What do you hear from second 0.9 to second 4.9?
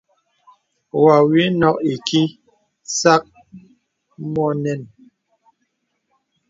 Wɔ wì nɔk ìkìì sàk mɔ nɛn.